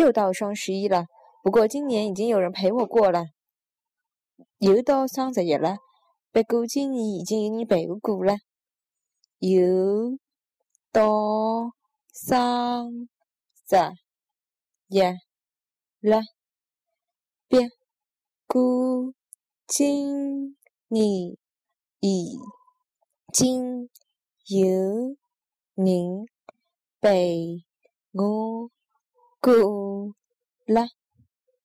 [0.00, 1.04] 又到双十一了，
[1.42, 3.26] 不过今年已经有人陪我过了。
[4.56, 5.76] 又到双十一了，
[6.32, 8.38] 不过今年已经有人陪我过了。
[9.40, 10.18] 又
[10.90, 11.72] 到
[12.14, 12.90] 双
[13.68, 13.76] 十
[14.88, 15.00] 一
[16.00, 16.16] 了，
[17.50, 17.68] 不
[18.46, 19.12] 过
[19.66, 20.56] 今
[20.88, 21.36] 年
[22.00, 22.38] 已
[23.34, 23.90] 经
[24.46, 24.66] 有
[25.76, 26.26] 人
[27.02, 27.62] 陪
[28.12, 28.70] 我
[29.40, 30.14] 过
[30.66, 30.99] 了。